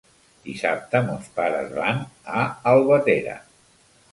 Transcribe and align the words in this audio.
Dissabte 0.45 1.01
mons 1.09 1.27
pares 1.35 1.69
van 1.75 2.01
a 2.41 2.47
Albatera. 2.73 3.37